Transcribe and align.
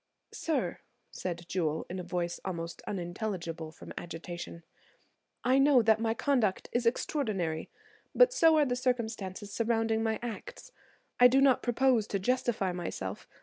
"Sir," 0.33 0.79
said 1.11 1.45
Jewel, 1.47 1.85
in 1.87 1.99
a 1.99 2.03
voice 2.03 2.39
almost 2.43 2.81
unintelligible 2.87 3.69
from 3.71 3.93
agitation, 3.99 4.63
"I 5.43 5.59
know 5.59 5.83
that 5.83 5.99
my 5.99 6.15
conduct 6.15 6.69
is 6.71 6.87
extraordinary, 6.87 7.69
but 8.15 8.33
so 8.33 8.57
are 8.57 8.65
the 8.65 8.75
circumstances 8.75 9.53
surrounding 9.53 10.01
my 10.01 10.17
acts; 10.23 10.71
I 11.19 11.27
do 11.27 11.39
not 11.39 11.61
propose 11.61 12.07
to 12.07 12.17
justify 12.17 12.71
myself. 12.71 13.27